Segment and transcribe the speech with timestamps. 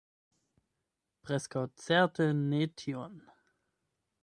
[1.27, 3.17] Preskaŭ certe ne tion.